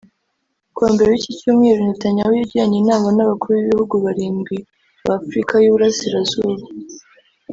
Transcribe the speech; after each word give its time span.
Kuwa 0.73 0.89
Mbere 0.93 1.07
w’iki 1.09 1.31
cyumweru 1.39 1.79
Netanyahu 1.87 2.33
yagiranye 2.39 2.77
inama 2.79 3.07
n’abakuru 3.13 3.55
b’ibihugu 3.57 3.95
barindwi 4.05 4.55
ba 5.07 5.13
Afurika 5.19 5.53
y’Uburasirazuba 5.59 6.63